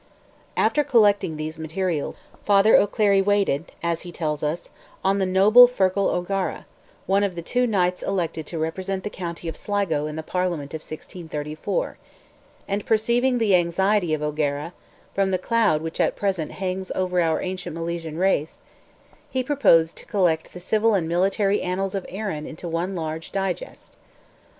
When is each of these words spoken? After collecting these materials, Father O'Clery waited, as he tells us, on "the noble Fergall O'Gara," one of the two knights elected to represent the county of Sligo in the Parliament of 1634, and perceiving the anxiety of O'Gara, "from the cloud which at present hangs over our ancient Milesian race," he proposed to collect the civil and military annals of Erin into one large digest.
After 0.57 0.83
collecting 0.83 1.37
these 1.37 1.59
materials, 1.59 2.17
Father 2.43 2.75
O'Clery 2.75 3.21
waited, 3.21 3.71
as 3.83 4.01
he 4.01 4.11
tells 4.11 4.41
us, 4.41 4.71
on 5.03 5.19
"the 5.19 5.27
noble 5.27 5.67
Fergall 5.67 6.09
O'Gara," 6.09 6.65
one 7.05 7.23
of 7.23 7.35
the 7.35 7.43
two 7.43 7.67
knights 7.67 8.01
elected 8.01 8.47
to 8.47 8.57
represent 8.57 9.03
the 9.03 9.11
county 9.11 9.47
of 9.47 9.55
Sligo 9.55 10.07
in 10.07 10.15
the 10.15 10.23
Parliament 10.23 10.73
of 10.73 10.79
1634, 10.81 11.99
and 12.67 12.83
perceiving 12.83 13.37
the 13.37 13.53
anxiety 13.53 14.11
of 14.15 14.23
O'Gara, 14.23 14.73
"from 15.13 15.29
the 15.29 15.37
cloud 15.37 15.83
which 15.83 15.99
at 16.01 16.15
present 16.15 16.53
hangs 16.53 16.91
over 16.95 17.21
our 17.21 17.39
ancient 17.39 17.75
Milesian 17.75 18.17
race," 18.17 18.63
he 19.29 19.43
proposed 19.43 19.95
to 19.97 20.07
collect 20.07 20.51
the 20.51 20.59
civil 20.59 20.95
and 20.95 21.07
military 21.07 21.61
annals 21.61 21.93
of 21.93 22.07
Erin 22.09 22.47
into 22.47 22.67
one 22.67 22.95
large 22.95 23.31
digest. 23.31 23.93